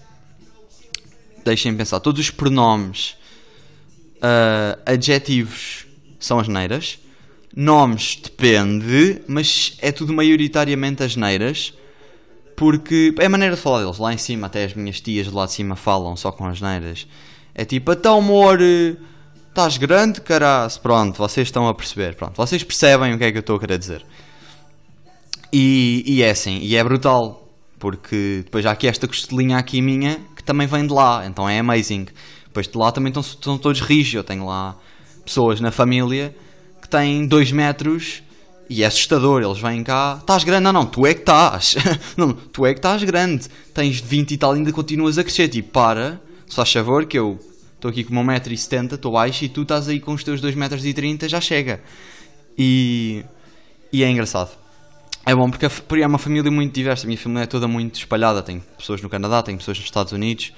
[1.43, 1.99] Deixem-me pensar.
[1.99, 3.17] Todos os pronomes
[4.17, 5.87] uh, adjetivos
[6.19, 6.99] são asneiras.
[7.55, 11.73] Nomes depende, mas é tudo maioritariamente asneiras.
[12.55, 13.97] Porque é a maneira de falar deles.
[13.97, 17.07] Lá em cima, até as minhas tias lá de cima falam só com as neiras.
[17.55, 18.59] É tipo, então amor,
[19.49, 20.77] estás grande, caras.
[20.77, 22.15] Pronto, vocês estão a perceber.
[22.15, 24.05] Pronto, vocês percebem o que é que eu estou a querer dizer.
[25.51, 27.49] E, e é assim, e é brutal.
[27.79, 31.25] Porque depois há aqui esta costelinha aqui minha que também vem de lá.
[31.25, 32.05] Então é amazing.
[32.45, 34.13] Depois de lá também estão, estão todos rijos.
[34.13, 34.77] Eu tenho lá
[35.25, 36.35] pessoas na família
[36.91, 38.21] têm 2 metros
[38.69, 41.75] e é assustador, eles vêm cá, estás grande, não, não, tu é que estás,
[42.15, 45.71] não, tu é que estás grande, tens 20 e tal, ainda continuas a crescer, tipo,
[45.71, 47.37] para, se faz favor, que eu
[47.75, 51.41] estou aqui com 1,70m, estou baixo, e tu estás aí com os teus 2,30m, já
[51.41, 51.81] chega.
[52.57, 53.25] E,
[53.91, 54.51] e é engraçado.
[55.25, 55.67] É bom porque
[56.01, 59.09] é uma família muito diversa, a minha família é toda muito espalhada, tem pessoas no
[59.09, 60.53] Canadá, tem pessoas nos Estados Unidos,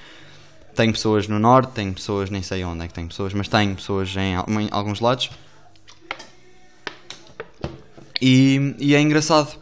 [0.76, 3.74] tem pessoas no Norte, tem pessoas, nem sei onde é que tem pessoas, mas tem
[3.74, 5.32] pessoas em, em alguns lados.
[8.26, 9.60] E, e é engraçado,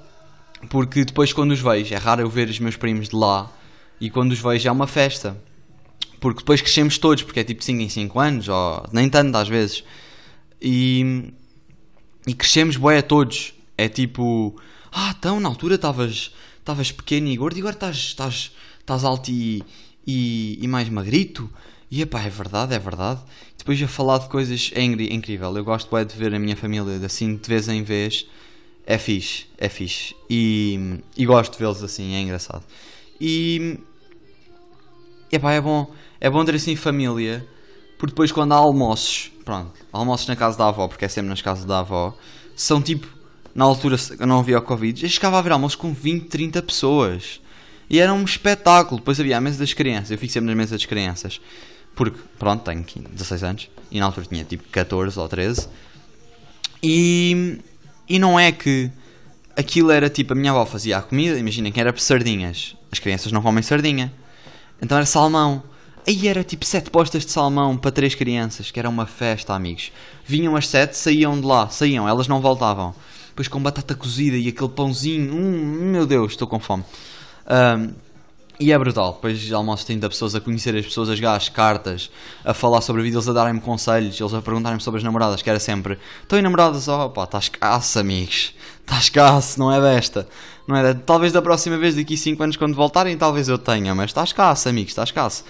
[0.70, 3.52] porque depois quando os vejo, é raro eu ver os meus primos de lá,
[4.00, 5.36] e quando os vejo é uma festa.
[6.20, 9.48] Porque depois crescemos todos, porque é tipo 5 em 5 anos, ou nem tanto às
[9.48, 9.84] vezes.
[10.62, 11.34] E,
[12.28, 13.56] e crescemos bué todos.
[13.76, 14.56] É tipo,
[14.92, 16.32] ah, então na altura estavas
[16.96, 19.64] pequeno e gordo e agora estás, estás, estás alto e,
[20.06, 21.50] e, e mais magrito.
[21.90, 23.22] E epá, é verdade, é verdade.
[23.58, 25.58] Depois a falar de coisas é incrível.
[25.58, 28.28] Eu gosto bué de ver a minha família assim de vez em vez
[28.86, 30.16] é fixe, é fixe.
[30.30, 32.64] E, e gosto de vê-los assim, é engraçado.
[33.20, 33.80] E.
[35.32, 35.90] Epá, é bom,
[36.20, 37.48] é bom ter assim família,
[37.98, 41.42] porque depois quando há almoços, pronto, almoços na casa da avó, porque é sempre nas
[41.42, 42.14] casas da avó,
[42.54, 43.08] são tipo,
[43.56, 46.62] na altura eu não havia o Covid, eu chegava a ver almoços com 20, 30
[46.62, 47.40] pessoas.
[47.90, 49.02] E era um espetáculo.
[49.02, 51.42] Depois havia a mesa das crianças, eu fico sempre na mesa das crianças.
[51.94, 55.68] Porque, pronto, tenho 16 anos, e na altura tinha tipo 14 ou 13.
[56.82, 57.60] E
[58.12, 58.92] e não é que
[59.56, 62.76] aquilo era tipo, a minha avó fazia a comida, imaginem que era sardinhas.
[62.92, 64.12] As crianças não comem sardinha.
[64.82, 65.64] Então era salmão.
[66.06, 69.94] Aí era tipo sete postas de salmão para três crianças, que era uma festa, amigos.
[70.26, 72.94] Vinham as sete, saíam de lá, saíam, elas não voltavam.
[73.30, 76.84] Depois com batata cozida e aquele pãozinho, hum, meu Deus, estou com fome.
[77.50, 77.94] Um,
[78.62, 79.14] e é brutal.
[79.14, 82.12] Depois almoço 30 pessoas a conhecer as pessoas, a jogar as cartas,
[82.46, 85.42] a falar sobre a vida, eles a darem-me conselhos, eles a perguntarem-me sobre as namoradas,
[85.42, 86.88] que era sempre: Estão em namoradas?
[86.88, 88.54] Oh pá, estás escasso, amigos.
[88.82, 90.28] Estás escasso, não é desta.
[90.68, 91.02] Não é desta.
[91.06, 94.70] Talvez da próxima vez, daqui 5 anos, quando voltarem, talvez eu tenha, mas estás escasso,
[94.70, 95.44] amigos, estás escasso.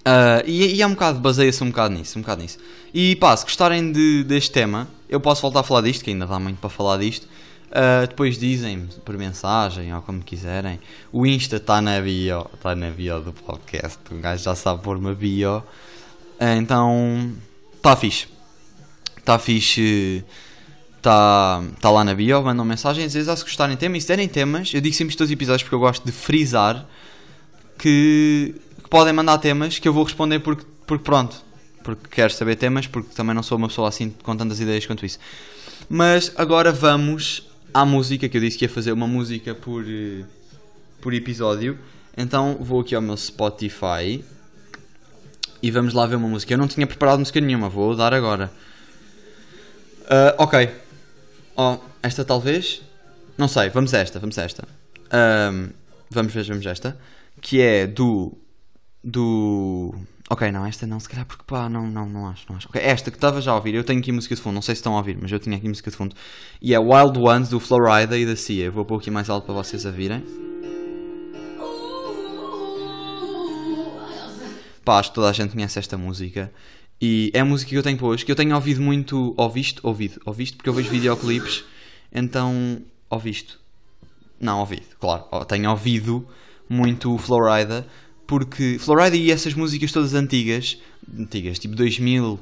[0.00, 2.58] Uh, e, e é um bocado, baseia-se um bocado nisso, um bocado nisso.
[2.92, 6.26] E pá, se gostarem de, deste tema, eu posso voltar a falar disto, que ainda
[6.26, 7.28] dá muito para falar disto.
[7.72, 10.78] Uh, depois dizem por mensagem ou como quiserem.
[11.10, 13.98] O Insta está na bio, está na bio do podcast.
[14.10, 15.64] O gajo já sabe pôr uma bio.
[16.38, 17.32] Uh, então,
[17.74, 18.28] está fixe.
[19.16, 20.22] Está fixe.
[20.98, 23.06] Está tá lá na bio, mandam mensagens.
[23.06, 25.30] Às vezes, ah, se gostarem de temas, e se derem temas, eu digo sempre todos
[25.30, 26.86] os episódios porque eu gosto de frisar
[27.78, 31.42] que, que podem mandar temas que eu vou responder porque, porque pronto.
[31.82, 35.06] Porque quero saber temas, porque também não sou uma pessoa assim com tantas ideias quanto
[35.06, 35.18] isso.
[35.88, 40.24] Mas agora vamos à música, que eu disse que ia fazer uma música por, eh,
[41.00, 41.78] por episódio.
[42.16, 44.22] Então vou aqui ao meu Spotify
[45.62, 46.52] e vamos lá ver uma música.
[46.52, 48.52] Eu não tinha preparado música nenhuma, vou dar agora.
[50.02, 50.68] Uh, ok.
[51.56, 52.82] Oh, esta talvez.
[53.38, 54.66] Não sei, vamos a esta, vamos a esta.
[55.12, 55.70] Um,
[56.10, 56.98] vamos ver, vamos a esta.
[57.40, 58.36] Que é do.
[59.02, 59.94] Do.
[60.30, 62.68] Ok, não, esta não, se calhar porque pá, não, não, não acho, não acho.
[62.68, 64.74] Ok, esta que estava já a ouvir, eu tenho aqui música de fundo, não sei
[64.74, 66.14] se estão a ouvir, mas eu tinha aqui música de fundo.
[66.60, 68.70] E é Wild Ones do Florida e da Cia.
[68.70, 70.24] Vou pôr aqui mais alto para vocês a virem.
[74.84, 76.52] Pá, acho que toda a gente conhece esta música.
[77.00, 79.34] E é a música que eu tenho para hoje, que eu tenho ouvido muito.
[79.36, 79.80] Ouvido?
[79.82, 80.20] Ouvido.
[80.24, 81.64] Ouvido, porque eu vejo videoclipes.
[82.12, 82.80] Então.
[83.10, 83.54] Ouvido.
[84.40, 85.24] Não, ouvido, claro.
[85.46, 86.26] Tenho ouvido
[86.68, 87.86] muito Florida
[88.26, 90.78] porque Florida e essas músicas todas antigas,
[91.18, 92.38] antigas, tipo 2000,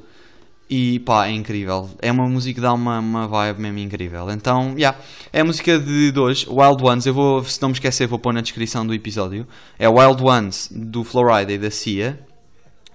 [0.73, 1.89] e pá, é incrível.
[2.01, 4.31] É uma música que dá uma, uma vibe mesmo incrível.
[4.31, 4.99] Então, já, yeah,
[5.33, 7.05] é a música de, hoje, Wild Ones.
[7.05, 9.45] Eu vou, se não me esquecer, vou pôr na descrição do episódio.
[9.77, 12.17] É Wild Ones do Florida e da Cia.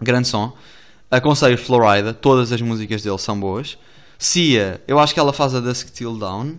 [0.01, 0.57] Grande som.
[1.11, 3.77] Aconselho Florida, todas as músicas dele são boas.
[4.19, 6.55] Cia, eu acho que ela faz a Dusk Till Dawn,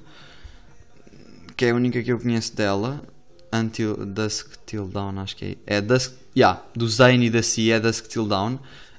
[1.55, 3.01] que é a única que eu conheço dela.
[3.51, 5.77] Until Dusk Till Dawn, acho que é.
[5.77, 8.55] É Dusk, yeah, do Zayn e da Cia, é Dusk Till Dawn.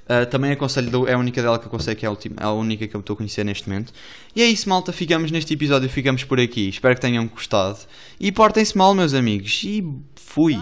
[0.09, 2.43] Uh, também aconselho, é a única dela que eu aconselho, que é a, última, é
[2.43, 3.93] a única que eu estou a conhecer neste momento.
[4.35, 4.91] E é isso, malta.
[4.91, 6.67] Ficamos neste episódio, ficamos por aqui.
[6.67, 7.77] Espero que tenham gostado.
[8.19, 9.61] E portem-se mal, meus amigos.
[9.63, 9.85] E
[10.15, 10.57] fui.